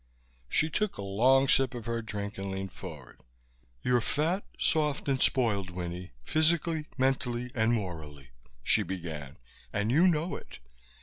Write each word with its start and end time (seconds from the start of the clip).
She 0.49 0.67
took 0.67 0.97
a 0.97 1.03
long 1.03 1.47
sip 1.47 1.75
of 1.75 1.85
her 1.85 2.01
drink 2.01 2.39
and 2.39 2.49
leaned 2.49 2.73
forward. 2.73 3.21
"You're 3.83 4.01
fat, 4.01 4.43
soft 4.57 5.07
and 5.07 5.21
spoiled, 5.21 5.69
Winnie, 5.69 6.09
physically, 6.23 6.87
mentally 6.97 7.51
and 7.53 7.71
morally," 7.71 8.31
she 8.63 8.81
began, 8.81 9.37
"and 9.71 9.91
you 9.91 10.07
know 10.07 10.35
it. 10.35 10.57